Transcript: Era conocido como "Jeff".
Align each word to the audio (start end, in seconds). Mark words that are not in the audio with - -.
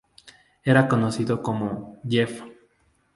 Era 0.63 0.87
conocido 0.87 1.43
como 1.43 1.99
"Jeff". 2.09 2.41